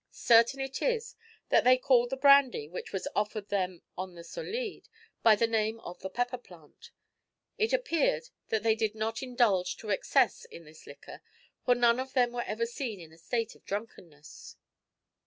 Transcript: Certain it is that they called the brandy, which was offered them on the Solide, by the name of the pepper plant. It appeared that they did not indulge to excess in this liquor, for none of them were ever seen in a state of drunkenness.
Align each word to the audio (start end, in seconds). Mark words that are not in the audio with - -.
Certain 0.13 0.59
it 0.59 0.81
is 0.81 1.13
that 1.49 1.63
they 1.63 1.77
called 1.77 2.09
the 2.09 2.17
brandy, 2.17 2.67
which 2.67 2.91
was 2.91 3.07
offered 3.15 3.49
them 3.49 3.83
on 3.95 4.15
the 4.15 4.23
Solide, 4.23 4.89
by 5.21 5.35
the 5.35 5.45
name 5.45 5.79
of 5.81 5.99
the 5.99 6.09
pepper 6.09 6.39
plant. 6.39 6.89
It 7.59 7.71
appeared 7.71 8.29
that 8.49 8.63
they 8.63 8.73
did 8.73 8.95
not 8.95 9.21
indulge 9.21 9.77
to 9.77 9.91
excess 9.91 10.43
in 10.45 10.63
this 10.65 10.87
liquor, 10.87 11.21
for 11.63 11.75
none 11.75 11.99
of 11.99 12.13
them 12.13 12.31
were 12.31 12.41
ever 12.41 12.65
seen 12.65 12.99
in 12.99 13.13
a 13.13 13.17
state 13.19 13.53
of 13.53 13.63
drunkenness. 13.63 14.55